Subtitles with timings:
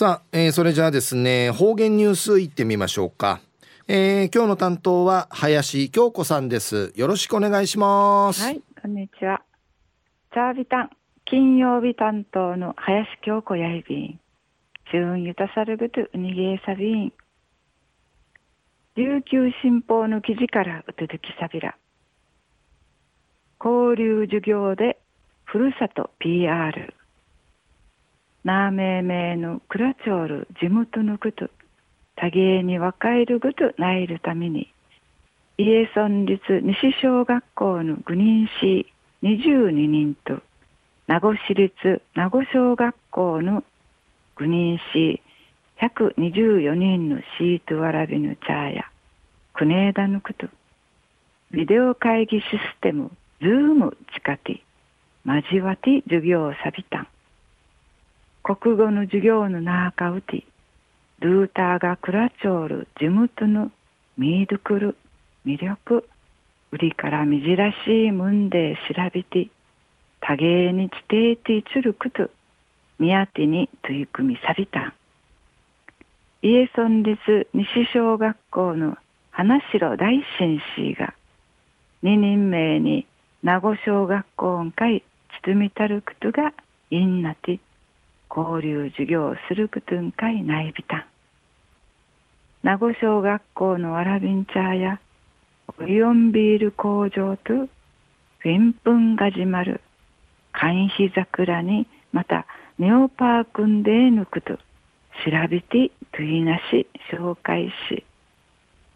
[0.00, 3.42] さあ、えー、それじゃあですね方言ニュースいってみましょうか、
[3.86, 6.94] えー、今日の担当は林京子さんです。
[6.96, 8.42] よろしくお願いします。
[8.42, 9.42] はいこんにちは。
[10.32, 10.90] チャービタン
[11.26, 14.20] 金曜日担当の林京子やいびん。
[14.90, 17.12] 中ゆたさるぐとうにげさびん。
[18.96, 21.76] 琉球新報の記事からうつづきさびら。
[23.62, 24.98] 交流授業で
[25.44, 26.94] ふるさと PR
[28.42, 31.50] なーめーめーのクラチョール地元のこと
[32.16, 34.72] 多芸に若いるぐとないるために
[35.58, 38.86] 家村立西小学校の愚人市
[39.22, 40.40] 22人と
[41.06, 43.62] 名護市立名護小学校の
[44.36, 45.20] 愚人市
[45.82, 48.84] 124人のシートわらびの茶や
[49.52, 50.46] クネーダのこと
[51.50, 53.10] ビデオ会議システム
[53.42, 54.62] ズーム近て
[55.26, 57.06] 交わって授業をさびた
[58.56, 60.44] 国語の授業の中うて
[61.20, 63.70] ルーターがクラチョール地元の
[64.18, 64.96] ミードクル
[65.46, 66.04] 魅力
[66.72, 69.50] 売りからみじらしいもんで調べて
[70.20, 70.94] 多芸に地
[71.36, 72.28] 底てつるくと
[72.98, 74.80] 宮手に取り組みさびた。
[74.80, 74.92] ん
[76.42, 78.96] 家村立西小学校の
[79.30, 81.14] 花城大紳士が
[82.02, 83.06] 二人名に
[83.44, 85.04] 名護小学校会
[85.44, 86.52] 包みたることが
[86.90, 87.60] いんなて。
[88.34, 91.04] 交流授業をすることんかいないびたん。
[92.62, 95.00] 名護小学校のわらびん茶や
[95.78, 99.80] オリオンビール工場とフィンプンが始まる
[100.52, 102.46] 寒日桜にまた
[102.78, 104.60] ネオパークンで抜くと調
[105.48, 108.04] べてといなし紹介し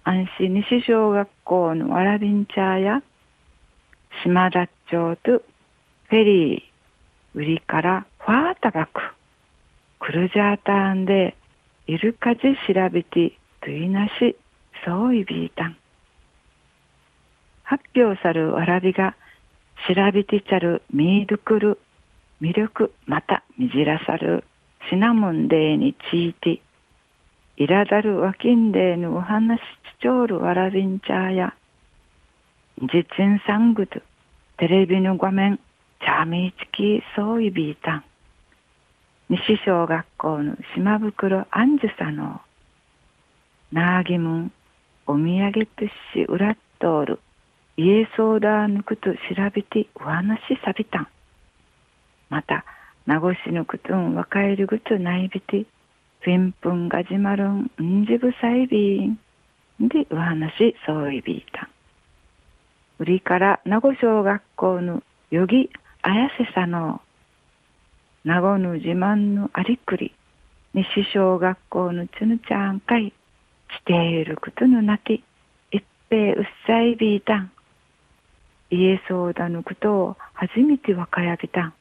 [0.04, 3.02] 安心西小学校のわらびん茶や
[4.22, 9.00] 島田町とフェリー売りからファータバク
[10.04, 11.34] クルジャーターンで
[11.86, 14.36] イルカジ調べてといなし
[14.84, 15.76] そういびいたん
[17.62, 19.16] 発表さるわらびが
[19.88, 21.78] 調べてちゃるミードクル
[22.42, 24.44] 魅力またみじらさる
[24.90, 26.60] シナモンデーについて
[27.56, 29.62] いらだるわきんでのお話し
[30.02, 31.54] ちょうるわらびんちゃーや。
[32.78, 34.02] 実演サングド
[34.58, 35.58] テレビの画面
[36.00, 38.04] チャーミーチキそういびいたん
[39.34, 42.40] 西小学校の島袋アンジュサの
[43.72, 44.52] ナーギムン
[45.08, 45.84] お土産と
[46.14, 47.18] し裏っとおる
[47.76, 49.18] 家相談ぬくと調
[49.52, 51.08] べてお話さびたん。
[52.30, 52.64] また
[53.06, 55.66] 名護市のくとん若いるぐとないびて
[56.20, 59.18] フィンプンがじまるんんじぶさいびん
[59.80, 61.68] でお話そういびいたん。
[63.00, 65.02] 売りから名護小学校の
[65.32, 65.70] よぎ
[66.02, 67.00] あやせさの
[68.24, 70.14] 名護の自慢のありくり。
[70.72, 73.12] 西小学校のつぬちゃんかい。
[73.70, 75.22] していることのなき
[75.70, 77.50] 一平うっさいびいたん
[78.70, 81.66] 家そうだのことを初めてわかやびた。
[81.66, 81.74] ん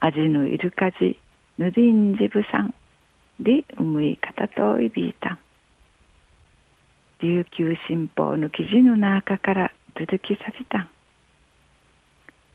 [0.00, 1.18] 味のいるかじ
[1.58, 2.74] ぬりんじぶさん。
[3.40, 5.38] でうむいかたといびいたん
[7.20, 10.78] 琉球新報の記事の中から続きさびた。
[10.78, 10.88] ん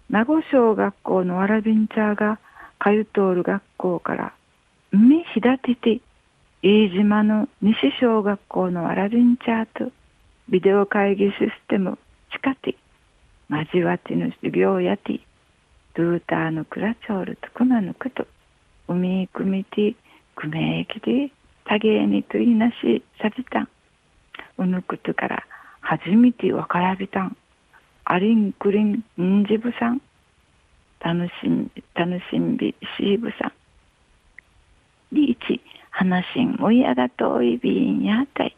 [0.09, 2.39] 名護小学校のわらびんちゃーが
[2.79, 4.33] 通うとおる学校から
[4.91, 6.01] 海ひだてて
[6.61, 9.91] 飯島の西小学校のわらびんちゃと
[10.49, 11.97] ビデオ会議システム
[12.31, 12.75] 近て
[13.49, 15.19] 交わっての授業やて
[15.95, 18.27] ドゥーターのクラチョールとクマのこと
[18.88, 19.95] 海くみて
[20.35, 21.31] くめえきで
[21.65, 23.69] 多芸にといなしさびたん
[24.57, 25.44] うぬくとから
[25.81, 27.38] 初めてわからびたん。
[28.03, 30.01] アリンクリンンジブさん。
[30.99, 33.51] 楽しん楽しんびしーぶさん。
[35.11, 38.55] リーチ話しんもやがといびんやたい。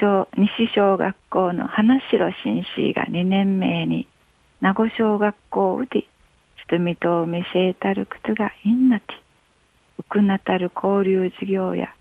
[0.00, 4.06] 小西小学校の花城紳士が2年目に
[4.60, 6.04] 名護小学校で
[6.68, 9.06] つみと見せたることがいんなて
[9.98, 11.94] うくなたる交流事業や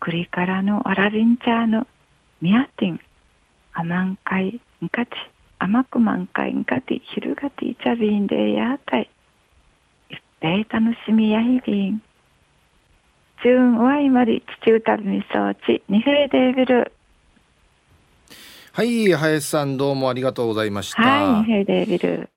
[0.00, 1.86] 栗からのあらびんちゃの
[2.40, 2.98] みやてん
[3.72, 5.10] あまんかいんかち。
[5.64, 9.08] 甘く満開んかて昼がていちゃびんでやたい
[10.10, 10.18] いっ
[10.68, 12.02] 楽しみやいびん
[18.72, 21.00] はい林さんどうもありがとうございました。
[21.00, 22.28] はい二平デービル